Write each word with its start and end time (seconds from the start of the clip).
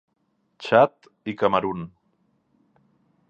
Txad 0.61 0.97
i 1.33 1.35
Camerun. 1.41 1.83